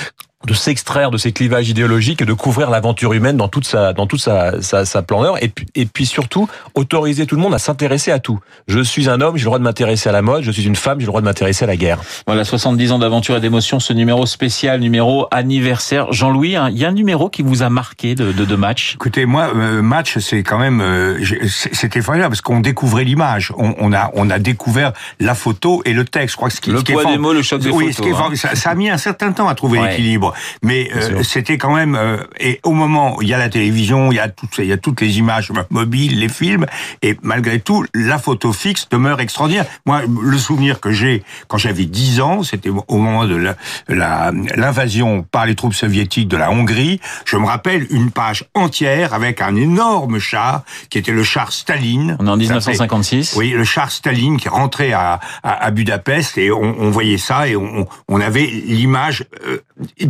de 0.46 0.54
s'extraire 0.54 1.10
de 1.10 1.18
ces 1.18 1.32
clivages 1.32 1.68
idéologiques 1.68 2.22
et 2.22 2.26
de 2.26 2.32
couvrir 2.32 2.70
l'aventure 2.70 3.12
humaine 3.12 3.36
dans 3.36 3.48
toute 3.48 3.66
sa 3.66 3.92
dans 3.92 4.06
toute 4.06 4.20
sa, 4.20 4.60
sa, 4.62 4.84
sa 4.84 5.02
planeur 5.02 5.42
et 5.42 5.48
puis, 5.48 5.66
et 5.74 5.86
puis 5.86 6.06
surtout 6.06 6.48
autoriser 6.74 7.26
tout 7.26 7.36
le 7.36 7.42
monde 7.42 7.54
à 7.54 7.58
s'intéresser 7.58 8.10
à 8.10 8.18
tout. 8.18 8.38
Je 8.68 8.80
suis 8.80 9.08
un 9.08 9.20
homme, 9.20 9.36
j'ai 9.36 9.42
le 9.42 9.46
droit 9.46 9.58
de 9.58 9.64
m'intéresser 9.64 10.08
à 10.08 10.12
la 10.12 10.22
mode, 10.22 10.42
je 10.42 10.50
suis 10.50 10.66
une 10.66 10.76
femme, 10.76 11.00
j'ai 11.00 11.06
le 11.06 11.10
droit 11.10 11.20
de 11.20 11.26
m'intéresser 11.26 11.64
à 11.64 11.66
la 11.66 11.76
guerre. 11.76 12.00
Voilà, 12.26 12.44
70 12.44 12.92
ans 12.92 12.98
d'aventure 12.98 13.36
et 13.36 13.40
d'émotion, 13.40 13.80
ce 13.80 13.92
numéro 13.92 14.26
spécial, 14.26 14.80
numéro 14.80 15.26
anniversaire. 15.30 16.12
Jean-Louis, 16.12 16.56
hein, 16.56 16.68
il 16.70 16.78
y 16.78 16.84
a 16.84 16.88
un 16.88 16.92
numéro 16.92 17.28
qui 17.28 17.42
vous 17.42 17.62
a 17.62 17.70
marqué 17.70 18.14
de, 18.14 18.32
de, 18.32 18.44
de 18.44 18.56
match? 18.56 18.94
Écoutez, 18.94 19.26
moi, 19.26 19.50
euh, 19.54 19.82
match, 19.82 20.18
c'est 20.18 20.42
quand 20.42 20.58
même, 20.58 20.80
euh, 20.80 21.24
c'était 21.48 22.02
formidable 22.02 22.30
parce 22.30 22.40
qu'on 22.40 22.60
découvrait 22.60 23.04
l'image. 23.04 23.52
On, 23.56 23.74
on, 23.78 23.92
a 23.92 24.10
on 24.14 24.30
a 24.30 24.38
découvert 24.38 24.92
la 25.20 25.34
photo 25.34 25.82
et 25.84 25.92
le 25.92 26.04
texte. 26.04 26.32
Je 26.32 26.36
crois 26.36 26.48
que 26.48 26.54
ce 26.54 26.60
qui, 26.60 26.70
le 26.70 26.78
ce 26.78 26.84
poids 26.84 27.04
des 27.04 27.18
mots, 27.18 27.32
le 27.32 27.42
choc 27.42 27.60
des 27.60 27.70
oui, 27.70 27.92
photos. 27.92 27.96
Ce 27.96 28.02
qui 28.02 28.08
est, 28.08 28.12
hein. 28.12 28.36
ça, 28.36 28.54
ça, 28.54 28.70
a 28.70 28.74
mis 28.74 28.90
un 28.90 28.98
certain 28.98 29.32
temps 29.32 29.48
à 29.48 29.54
trouver 29.54 29.80
l'équilibre. 29.80 30.33
Mais 30.62 30.90
euh, 30.94 31.22
c'était 31.22 31.58
quand 31.58 31.74
même 31.74 31.94
euh, 31.94 32.18
et 32.38 32.60
au 32.62 32.72
moment 32.72 33.20
il 33.20 33.28
y 33.28 33.34
a 33.34 33.38
la 33.38 33.48
télévision, 33.48 34.12
il 34.12 34.16
y 34.16 34.20
a 34.20 34.28
toutes 34.28 34.58
il 34.58 34.66
y 34.66 34.72
a 34.72 34.78
toutes 34.78 35.00
les 35.00 35.18
images 35.18 35.52
mobiles, 35.70 36.18
les 36.18 36.28
films 36.28 36.66
et 37.02 37.16
malgré 37.22 37.60
tout 37.60 37.84
la 37.94 38.18
photo 38.18 38.52
fixe 38.52 38.88
demeure 38.88 39.20
extraordinaire. 39.20 39.66
Moi 39.86 40.02
le 40.22 40.38
souvenir 40.38 40.80
que 40.80 40.92
j'ai 40.92 41.22
quand 41.48 41.58
j'avais 41.58 41.84
10 41.84 42.20
ans, 42.20 42.42
c'était 42.42 42.70
au 42.70 42.98
moment 42.98 43.26
de 43.26 43.54
l'invasion 43.88 45.16
la, 45.16 45.22
par 45.30 45.46
les 45.46 45.54
troupes 45.54 45.74
soviétiques 45.74 46.28
de 46.28 46.36
la 46.36 46.50
Hongrie, 46.50 47.00
je 47.24 47.36
me 47.36 47.46
rappelle 47.46 47.86
une 47.90 48.10
page 48.10 48.44
entière 48.54 49.14
avec 49.14 49.40
un 49.40 49.56
énorme 49.56 50.18
char 50.18 50.62
qui 50.90 50.98
était 50.98 51.12
le 51.12 51.22
char 51.22 51.52
Staline. 51.52 52.16
On 52.20 52.26
est 52.26 52.30
en 52.30 52.36
1956. 52.36 53.34
Oui, 53.36 53.50
le 53.50 53.64
char 53.64 53.90
Staline 53.90 54.36
qui 54.36 54.48
rentrait 54.48 54.92
à, 54.92 55.20
à, 55.42 55.64
à 55.64 55.70
Budapest 55.70 56.38
et 56.38 56.50
on, 56.50 56.74
on, 56.78 56.90
voyait 56.90 57.18
ça 57.18 57.48
et 57.48 57.56
on, 57.56 57.86
on 58.08 58.20
avait 58.20 58.46
l'image 58.46 59.24
euh, 59.46 59.58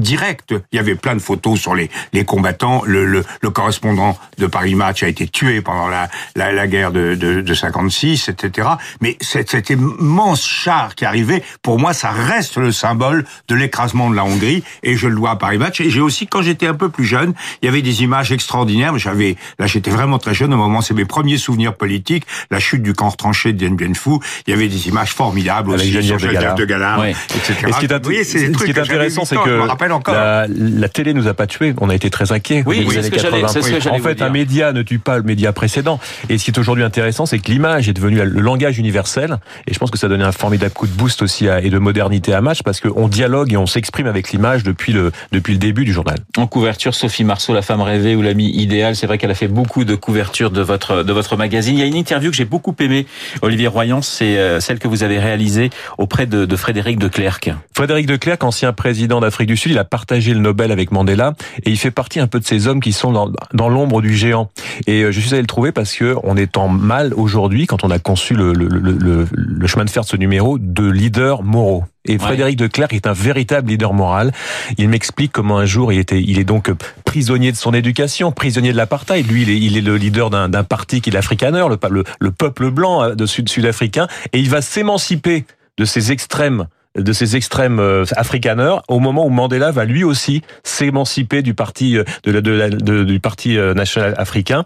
direct. 0.05 0.55
Il 0.71 0.77
y 0.77 0.79
avait 0.79 0.95
plein 0.95 1.15
de 1.15 1.21
photos 1.21 1.59
sur 1.59 1.75
les, 1.75 1.91
les 2.13 2.25
combattants. 2.25 2.83
Le, 2.87 3.05
le, 3.05 3.25
le 3.41 3.51
correspondant 3.51 4.17
de 4.39 4.47
Paris 4.47 4.77
Match 4.77 5.03
a 5.03 5.09
été 5.09 5.27
tué 5.27 5.61
pendant 5.61 5.89
la, 5.89 6.09
la, 6.37 6.53
la 6.53 6.67
guerre 6.69 6.93
de, 6.93 7.17
de, 7.17 7.41
de 7.41 7.55
56, 7.55 8.29
etc. 8.29 8.69
Mais 9.01 9.17
cet, 9.21 9.51
cet 9.51 9.71
immense 9.71 10.47
char 10.47 10.95
qui 10.95 11.05
arrivait, 11.05 11.43
pour 11.63 11.79
moi, 11.79 11.93
ça 11.93 12.11
reste 12.11 12.59
le 12.59 12.71
symbole 12.71 13.25
de 13.49 13.55
l'écrasement 13.55 14.11
de 14.11 14.15
la 14.15 14.25
Hongrie 14.25 14.63
et 14.83 14.97
je 14.97 15.09
le 15.09 15.17
dois 15.17 15.33
à 15.33 15.37
Paris 15.37 15.59
Match. 15.59 15.81
Et 15.81 15.91
j'ai 15.91 16.01
aussi, 16.01 16.27
quand 16.27 16.43
j'étais 16.43 16.67
un 16.67 16.75
peu 16.75 16.89
plus 16.89 17.05
jeune, 17.05 17.35
il 17.63 17.67
y 17.67 17.69
avait 17.69 17.83
des 17.83 18.03
images 18.03 18.31
extraordinaires. 18.31 18.97
J'avais, 18.99 19.37
là, 19.59 19.67
j'étais 19.67 19.91
vraiment 19.91 20.19
très 20.19 20.35
jeune 20.35 20.53
au 20.53 20.57
moment, 20.59 20.81
c'est 20.83 20.95
mes 20.95 21.05
premiers 21.07 21.39
souvenirs 21.39 21.75
politiques, 21.75 22.27
la 22.51 22.61
chute 22.61 22.83
du 22.83 22.93
camp 22.93 23.11
tranché 23.11 23.53
de 23.53 23.59
Dien 23.59 23.71
Bien 23.75 23.95
Phu. 23.95 24.19
Il 24.47 24.51
y 24.51 24.53
avait 24.53 24.69
des 24.69 24.89
images 24.89 25.13
formidables 25.13 25.71
aussi 25.71 25.91
sur 26.03 26.19
Geneviève 26.19 26.55
de 26.55 26.65
Galard, 26.65 27.05
etc. 27.07 27.55
Et 27.67 27.73
ce 27.73 27.79
qui 27.79 27.87
est, 28.17 28.25
ce 28.59 28.65
qui 28.65 28.71
est 28.71 28.79
intéressant, 28.79 29.25
c'est 29.25 29.37
que 29.37 29.59
la, 30.07 30.47
la, 30.49 30.89
télé 30.89 31.15
nous 31.15 31.29
a 31.29 31.35
pas 31.35 31.47
tués. 31.47 31.75
On 31.81 31.91
a 31.91 31.95
été 31.95 32.11
très 32.11 32.33
inquiets. 32.33 32.63
Oui, 32.67 32.85
oui, 32.87 32.95
ce 32.95 33.91
En 33.91 33.99
fait, 33.99 34.23
un 34.23 34.31
média 34.31 34.73
ne 34.73 34.83
tue 34.83 34.99
pas 34.99 35.17
le 35.17 35.23
média 35.23 35.53
précédent. 35.53 36.01
Et 36.29 36.39
ce 36.39 36.45
qui 36.45 36.51
est 36.51 36.59
aujourd'hui 36.59 36.85
intéressant, 36.85 37.27
c'est 37.27 37.39
que 37.39 37.51
l'image 37.51 37.89
est 37.89 37.93
devenue 37.93 38.23
le 38.25 38.41
langage 38.41 38.79
universel. 38.79 39.39
Et 39.67 39.75
je 39.75 39.79
pense 39.79 39.91
que 39.91 39.99
ça 39.99 40.07
a 40.07 40.11
donné 40.11 40.25
un 40.25 40.33
formidable 40.33 40.73
coup 40.73 40.87
de 40.87 40.93
boost 40.93 41.23
aussi 41.23 41.49
à, 41.49 41.61
et 41.61 41.71
de 41.71 41.79
modernité 41.79 42.35
à 42.35 42.41
Match 42.41 42.63
parce 42.63 42.81
qu'on 42.81 43.09
dialogue 43.09 43.53
et 43.53 43.57
on 43.57 43.67
s'exprime 43.67 44.07
avec 44.07 44.33
l'image 44.33 44.63
depuis 44.63 44.93
le, 44.93 45.13
depuis 45.33 45.53
le 45.53 45.59
début 45.59 45.85
du 45.85 45.93
journal. 45.93 46.19
En 46.37 46.47
couverture, 46.47 46.95
Sophie 46.95 47.25
Marceau, 47.25 47.55
la 47.55 47.63
femme 47.63 47.81
rêvée 47.81 48.17
ou 48.17 48.23
l'ami 48.23 48.51
idéal. 48.51 48.97
C'est 48.97 49.07
vrai 49.07 49.19
qu'elle 49.19 49.31
a 49.31 49.35
fait 49.35 49.49
beaucoup 49.49 49.85
de 49.85 49.95
couvertures 49.95 50.51
de 50.51 50.63
votre, 50.63 51.03
de 51.03 51.13
votre 51.13 51.37
magazine. 51.37 51.75
Il 51.75 51.81
y 51.81 51.83
a 51.83 51.87
une 51.87 51.97
interview 51.97 52.31
que 52.31 52.37
j'ai 52.37 52.45
beaucoup 52.45 52.75
aimée, 52.81 53.07
Olivier 53.43 53.69
Royan, 53.69 54.03
c'est 54.03 54.39
euh, 54.39 54.61
celle 54.61 54.79
que 54.79 54.89
vous 54.89 55.03
avez 55.03 55.19
réalisée 55.19 55.71
auprès 55.99 56.27
de, 56.27 56.45
de 56.45 56.57
Frédéric 56.57 56.99
de 56.99 57.09
Klerk. 57.09 57.51
Frédéric 57.75 58.07
de 58.07 58.17
Klerk, 58.17 58.43
ancien 58.45 58.73
président 58.73 59.21
d'Afrique 59.21 59.49
du 59.49 59.57
Sud, 59.57 59.73
il 59.73 59.79
a 59.79 59.84
partagé 59.85 60.35
le 60.35 60.41
Nobel 60.41 60.73
avec 60.73 60.91
Mandela 60.91 61.35
et 61.65 61.71
il 61.71 61.79
fait 61.79 61.91
partie 61.91 62.21
un 62.21 62.27
peu 62.27 62.41
de 62.41 62.45
ces 62.45 62.67
hommes 62.67 62.81
qui 62.81 62.93
sont 62.93 63.13
dans, 63.13 63.31
dans 63.53 63.69
l'ombre 63.69 64.03
du 64.03 64.15
géant. 64.15 64.51
Et 64.87 65.03
euh, 65.03 65.13
je 65.13 65.21
suis 65.21 65.33
allé 65.33 65.43
le 65.43 65.47
trouver 65.47 65.73
parce 65.73 65.95
que 65.95 66.17
on 66.23 66.37
est 66.37 66.57
en 66.57 66.69
mal 66.69 67.15
aujourd'hui, 67.15 67.67
quand 67.67 67.85
on 67.85 67.91
a 67.91 67.99
conçu 67.99 68.35
le, 68.35 68.53
le, 68.53 68.67
le, 68.69 69.27
le 69.33 69.67
chemin 69.67 69.85
de 69.85 69.91
fer 69.91 70.03
de 70.03 70.09
ce 70.09 70.17
numéro, 70.17 70.59
de 70.59 70.89
leaders 70.89 71.43
moraux. 71.43 71.85
Et 72.07 72.19
Frédéric 72.19 72.57
de 72.57 72.67
Klerk 72.67 72.93
est 72.93 73.07
un 73.07 73.15
véritable 73.15 73.71
leader 73.71 73.95
moral. 73.95 74.33
Il 74.77 74.91
m'explique 74.91 75.33
comment 75.33 75.57
un 75.57 75.65
jour 75.65 75.91
il 75.91 75.99
était, 75.99 76.21
il 76.21 76.39
est 76.39 76.45
donc 76.45 76.71
prisonnier 77.07 77.51
de 77.51 77.57
son 77.57 77.73
éducation, 77.73 78.31
prisonnier 78.31 78.73
de 78.73 78.77
l'apartheid. 78.77 79.27
Lui, 79.27 79.43
il 79.43 79.51
est, 79.51 79.59
il 79.59 79.79
est 79.79 79.81
le 79.81 79.97
leader 79.97 80.29
d'un 80.29 80.65
parti 80.65 81.01
qui 81.01 81.09
est 81.09 81.13
l'Afrikaner, 81.15 81.65
le, 81.69 81.79
le, 81.89 82.05
le 82.21 82.31
peuple 82.31 82.71
blanc 82.71 83.03
euh, 83.03 83.15
de 83.15 83.25
sud 83.25 83.49
sud-africain, 83.49 84.07
et 84.35 84.39
il 84.39 84.51
va 84.51 84.61
s'émanciper 84.61 85.47
de 85.79 85.85
ces 85.87 86.13
extrêmes 86.13 86.67
de 86.97 87.13
ces 87.13 87.37
extrêmes 87.37 87.81
euh, 87.81 88.05
africaneurs 88.17 88.83
au 88.89 89.01
moment 89.01 89.27
où 89.27 89.31
Mandela 89.31 89.71
va 89.71 89.85
lui 89.85 90.05
aussi 90.05 90.43
s'émanciper 90.63 91.43
du 91.43 91.55
parti 91.55 91.99
euh, 91.99 93.05
du 93.05 93.21
parti 93.21 93.57
national 93.57 94.15
africain 94.17 94.65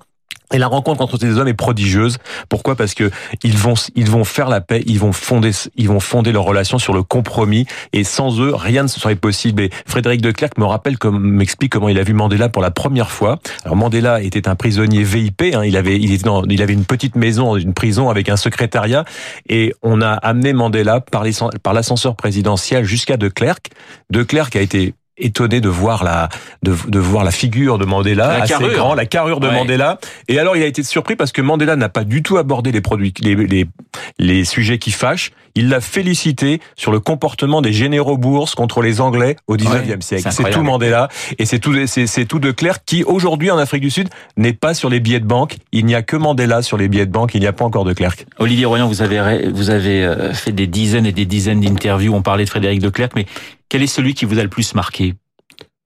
et 0.53 0.59
la 0.59 0.67
rencontre 0.67 1.03
entre 1.03 1.19
ces 1.19 1.39
hommes 1.39 1.49
est 1.49 1.55
prodigieuse. 1.55 2.19
Pourquoi? 2.49 2.75
Parce 2.77 2.95
que 2.95 3.11
ils 3.43 3.57
vont 3.57 3.75
ils 3.95 4.11
vont 4.11 4.25
faire 4.25 4.49
la 4.49 4.61
paix, 4.61 4.83
ils 4.87 4.99
vont 4.99 5.13
fonder 5.13 5.51
ils 5.77 5.89
vont 5.89 6.01
fonder 6.01 6.33
leur 6.33 6.45
relation 6.45 6.79
sur 6.79 6.95
le 6.95 7.03
compromis 7.03 7.67
et 7.93 8.05
sans 8.05 8.41
eux 8.41 8.55
rien 8.55 8.83
ne 8.83 8.89
serait 8.89 9.17
possible. 9.17 9.63
Et 9.63 9.71
Frédéric 9.87 10.21
de 10.21 10.31
Klerk 10.31 10.59
me 10.59 10.65
rappelle 10.65 10.99
comme 10.99 11.19
m'explique 11.21 11.73
comment 11.73 11.89
il 11.89 11.99
a 11.99 12.03
vu 12.03 12.15
Mandela 12.15 12.49
pour 12.49 12.63
la 12.63 12.71
première 12.71 13.11
fois. 13.11 13.39
Alors 13.65 13.77
Mandela 13.77 14.23
était 14.23 14.49
un 14.49 14.55
prisonnier 14.55 15.03
VIP, 15.03 15.43
hein, 15.55 15.65
il 15.65 15.77
avait 15.77 15.99
il 15.99 16.13
était 16.13 16.25
dans, 16.25 16.45
il 16.45 16.63
avait 16.63 16.73
une 16.73 16.85
petite 16.85 17.17
maison 17.17 17.57
une 17.57 17.75
prison 17.75 18.09
avec 18.09 18.29
un 18.29 18.37
secrétariat 18.37 19.05
et 19.49 19.75
on 19.83 20.01
a 20.01 20.13
amené 20.13 20.53
Mandela 20.53 21.01
par 21.01 21.75
l'ascenseur 21.75 22.17
présidentiel 22.17 22.85
jusqu'à 22.85 23.17
de 23.17 23.29
Klerk. 23.29 23.71
De 24.11 24.23
Klerk 24.23 24.57
a 24.57 24.61
été 24.61 24.95
étonné 25.19 25.61
de 25.61 25.69
voir 25.69 26.05
la 26.05 26.29
de, 26.63 26.75
de 26.89 26.99
voir 26.99 27.25
la 27.25 27.31
figure 27.31 27.79
de 27.79 27.85
Mandela 27.85 28.29
la 28.29 28.43
assez 28.43 28.53
carrure. 28.53 28.73
grand, 28.73 28.95
la 28.95 29.07
carrure 29.07 29.41
de 29.41 29.49
Mandela. 29.49 29.99
Et 30.29 30.39
alors 30.39 30.57
il 30.57 30.63
a 30.63 30.67
été 30.67 30.83
surpris 30.83 31.17
parce 31.17 31.33
que 31.33 31.43
Mandela 31.43 31.77
n'a 31.77 31.89
pas 31.89 32.05
du 32.05 32.23
tout 32.23 32.37
abordé 32.37 32.73
les 32.73 32.81
produits 32.81 33.13
les 33.21 33.35
les, 33.35 33.67
les 34.19 34.45
sujets 34.45 34.79
qui 34.79 34.91
fâchent. 34.91 35.33
Il 35.55 35.69
l'a 35.71 35.81
félicité 35.81 36.61
sur 36.77 36.93
le 36.93 37.01
comportement 37.01 37.63
des 37.63 37.73
généraux 37.73 38.17
bourses 38.17 38.55
contre 38.55 38.81
les 38.81 39.01
Anglais 39.01 39.37
au 39.49 39.57
19e 39.57 39.89
ouais, 39.89 39.97
siècle. 40.01 40.29
C'est 40.31 40.51
tout 40.51 40.63
Mandela 40.63 41.09
et 41.39 41.47
c'est 41.47 41.59
tout 41.59 41.75
c'est 41.87 42.27
tout 42.27 42.39
de 42.39 42.53
clair 42.53 42.85
qui 42.85 43.03
aujourd'hui 43.03 43.51
en 43.51 43.59
Afrique 43.59 43.83
du 43.83 43.91
Sud 43.91 44.09
n'est 44.37 44.53
pas 44.53 44.75
sur 44.75 44.89
les 44.89 45.01
billets 45.01 45.21
de 45.21 45.27
banque. 45.27 45.57
Il 45.73 45.87
n'y 45.87 45.95
a 45.95 46.03
que 46.03 46.17
Mandela 46.17 46.63
sur 46.63 46.77
les 46.77 46.89
billets 46.89 47.07
de 47.07 47.13
banque. 47.13 47.35
Il 47.35 47.41
n'y 47.41 47.47
a 47.47 47.53
pas 47.53 47.65
encore 47.65 47.85
de 47.85 47.93
Klerk. 47.93 48.27
Olivier 48.39 48.67
Royan, 48.67 48.87
vous 48.87 49.03
avez 49.03 49.51
vous 49.51 49.71
avez 49.71 50.05
euh, 50.05 50.33
fait 50.33 50.53
des 50.53 50.67
dizaines 50.67 51.07
et 51.07 51.13
des 51.13 51.27
dizaines 51.27 51.61
d'interviews. 51.61 52.15
On 52.15 52.23
parlait 52.23 52.45
de 52.45 52.51
Frédéric 52.51 52.81
de 52.81 52.89
Klerk, 52.89 53.13
mais 53.17 53.27
quel 53.69 53.83
est 53.83 53.87
celui 53.87 54.15
qui 54.15 54.25
vous 54.25 54.39
a 54.39 54.43
le 54.43 54.49
plus 54.49 54.75
marqué? 54.75 55.15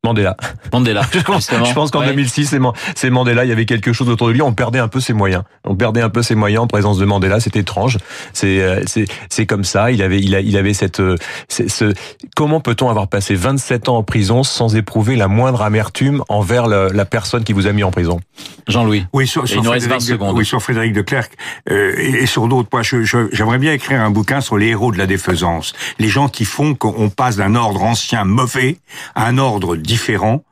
Mandela. 0.05 0.37
Mandela. 0.73 1.03
je 1.13 1.21
pense, 1.21 1.49
je 1.51 1.73
pense 1.73 1.91
qu'en 1.91 2.01
ouais. 2.01 2.09
2006, 2.09 2.57
c'est 2.95 3.11
Mandela. 3.11 3.45
Il 3.45 3.49
y 3.49 3.53
avait 3.53 3.67
quelque 3.67 3.93
chose 3.93 4.09
autour 4.09 4.29
de 4.29 4.33
lui. 4.33 4.43
On 4.43 4.53
perdait 4.53 4.81
un 4.81 4.89
peu 4.89 5.01
ses 5.01 5.13
moyens. 5.13 5.45
On 5.65 5.77
perdait 5.77 6.01
un 6.03 6.09
peu 6.09 6.23
ses 6.23 6.35
moyens 6.35 6.65
en 6.65 6.67
présence 6.67 6.99
de 6.99 7.05
Mandela. 7.05 7.39
C'est 7.41 7.57
étrange. 7.57 7.99
C'est 8.33 8.83
c'est 8.87 9.05
c'est 9.31 9.47
comme 9.47 9.65
ça. 9.65 9.93
Il 9.93 10.03
avait 10.03 10.21
il, 10.21 10.35
a, 10.35 10.41
il 10.41 10.57
avait 10.57 10.75
cette 10.75 11.01
ce 11.49 11.95
comment 12.35 12.61
peut-on 12.61 12.89
avoir 12.89 13.09
passé 13.09 13.35
27 13.35 13.89
ans 13.89 13.99
en 13.99 14.03
prison 14.03 14.43
sans 14.43 14.75
éprouver 14.75 15.17
la 15.17 15.29
moindre 15.29 15.63
amertume 15.63 16.25
envers 16.29 16.67
la, 16.67 16.89
la 16.89 17.05
personne 17.05 17.45
qui 17.45 17.53
vous 17.53 17.67
a 17.67 17.73
mis 17.73 17.85
en 17.85 17.91
prison? 17.91 18.21
Jean-Louis. 18.69 19.07
Oui, 19.13 19.27
sur, 19.27 19.47
sur, 19.49 19.65
Frédéric 19.65 20.07
de, 20.07 20.17
oui, 20.33 20.45
sur 20.45 20.63
Frédéric 20.63 20.93
de 20.93 21.03
Klerk 21.03 21.33
euh, 21.71 21.95
et, 21.97 22.23
et, 22.23 22.27
sur 22.27 22.49
d'autres. 22.49 22.69
Moi, 22.73 22.83
j'aimerais 22.83 23.05
je, 23.05 23.29
je, 23.33 23.57
bien 23.59 23.73
écrire 23.73 24.01
un 24.01 24.11
bouquin 24.11 24.41
sur 24.41 24.57
les 24.57 24.69
héros 24.69 24.93
de 24.93 24.99
la 24.99 25.07
défaisance. 25.07 25.73
Les 25.99 26.09
gens 26.09 26.29
qui 26.29 26.45
font 26.45 26.75
qu'on 26.75 27.09
passe 27.11 27.37
d'un 27.37 27.55
ordre 27.55 27.83
ancien 27.83 28.25
mauvais 28.25 28.79
à 29.15 29.27
un 29.27 29.39
ordre 29.39 29.77
différent 29.93 30.43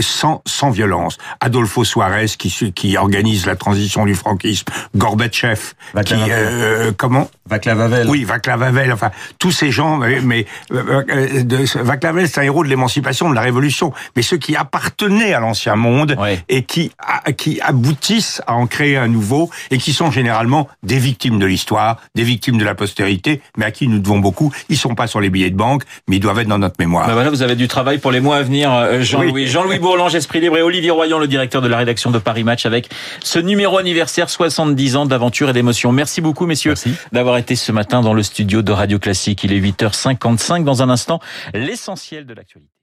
sans, 0.00 0.42
sans 0.46 0.70
violence. 0.70 1.18
Adolfo 1.40 1.84
Suarez 1.84 2.26
qui, 2.38 2.72
qui 2.72 2.96
organise 2.96 3.46
la 3.46 3.56
transition 3.56 4.06
du 4.06 4.14
franquisme, 4.14 4.66
Gorbatchev, 4.96 5.74
qui 6.04 6.14
euh, 6.14 6.92
comment 6.96 7.28
Vaclav 7.46 7.80
Havel. 7.80 8.08
Oui, 8.08 8.24
Vaclav 8.24 8.62
Havel. 8.62 8.92
Enfin, 8.92 9.10
tous 9.38 9.50
ces 9.50 9.70
gens. 9.70 9.96
Mais, 9.98 10.20
mais 10.20 10.46
euh, 10.72 11.42
de, 11.42 11.82
Vaclav 11.82 12.16
Havel, 12.16 12.28
c'est 12.28 12.40
un 12.40 12.44
héros 12.44 12.64
de 12.64 12.68
l'émancipation, 12.68 13.30
de 13.30 13.34
la 13.34 13.40
révolution. 13.40 13.92
Mais 14.16 14.22
ceux 14.22 14.36
qui 14.36 14.56
appartenaient 14.56 15.32
à 15.32 15.40
l'ancien 15.40 15.76
monde 15.76 16.16
ouais. 16.18 16.42
et 16.48 16.62
qui 16.62 16.92
a, 16.98 17.32
qui 17.32 17.60
aboutissent 17.60 18.42
à 18.46 18.54
en 18.54 18.66
créer 18.66 18.96
un 18.96 19.08
nouveau 19.08 19.50
et 19.70 19.78
qui 19.78 19.92
sont 19.92 20.10
généralement 20.10 20.68
des 20.82 20.98
victimes 20.98 21.38
de 21.38 21.46
l'histoire, 21.46 21.98
des 22.14 22.24
victimes 22.24 22.58
de 22.58 22.64
la 22.64 22.74
postérité, 22.74 23.40
mais 23.56 23.66
à 23.66 23.70
qui 23.70 23.88
nous 23.88 23.98
devons 23.98 24.18
beaucoup. 24.18 24.52
Ils 24.68 24.78
sont 24.78 24.94
pas 24.94 25.06
sur 25.06 25.20
les 25.20 25.30
billets 25.30 25.50
de 25.50 25.56
banque, 25.56 25.82
mais 26.08 26.16
ils 26.16 26.20
doivent 26.20 26.38
être 26.38 26.48
dans 26.48 26.58
notre 26.58 26.76
mémoire. 26.78 27.06
Ben 27.06 27.14
voilà, 27.14 27.30
vous 27.30 27.42
avez 27.42 27.56
du 27.56 27.68
travail 27.68 27.98
pour 27.98 28.12
les 28.12 28.20
mois 28.20 28.36
à 28.36 28.42
venir, 28.42 28.70
Jean-Louis. 29.02 29.32
Oui. 29.32 29.57
Jean-Louis 29.58 29.80
Bourlange, 29.80 30.14
Esprit 30.14 30.40
Libre 30.40 30.56
et 30.56 30.62
Olivier 30.62 30.92
Royan, 30.92 31.18
le 31.18 31.26
directeur 31.26 31.60
de 31.60 31.66
la 31.66 31.78
rédaction 31.78 32.12
de 32.12 32.20
Paris 32.20 32.44
Match 32.44 32.64
avec 32.64 32.88
ce 33.24 33.40
numéro 33.40 33.76
anniversaire 33.76 34.30
70 34.30 34.94
ans 34.94 35.04
d'aventure 35.04 35.50
et 35.50 35.52
d'émotion. 35.52 35.90
Merci 35.90 36.20
beaucoup, 36.20 36.46
messieurs, 36.46 36.74
d'avoir 37.10 37.38
été 37.38 37.56
ce 37.56 37.72
matin 37.72 38.00
dans 38.00 38.14
le 38.14 38.22
studio 38.22 38.62
de 38.62 38.70
Radio 38.70 39.00
Classique. 39.00 39.42
Il 39.42 39.52
est 39.52 39.58
8h55. 39.58 40.62
Dans 40.62 40.84
un 40.84 40.90
instant, 40.90 41.18
l'essentiel 41.54 42.24
de 42.24 42.34
l'actualité. 42.34 42.77